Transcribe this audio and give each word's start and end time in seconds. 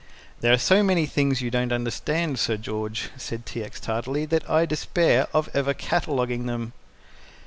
"There 0.39 0.51
are 0.51 0.57
so 0.57 0.81
many 0.81 1.05
things 1.05 1.43
you 1.43 1.51
don't 1.51 1.71
understand, 1.71 2.39
Sir 2.39 2.57
George," 2.57 3.11
said 3.17 3.45
T. 3.45 3.63
X. 3.63 3.79
tartly, 3.79 4.25
"that 4.25 4.49
I 4.49 4.65
despair 4.65 5.27
of 5.31 5.47
ever 5.53 5.75
cataloguing 5.75 6.47
them." 6.47 6.73